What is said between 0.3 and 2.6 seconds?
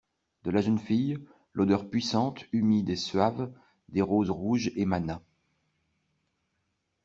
De la jeune fille, l'odeur puissante,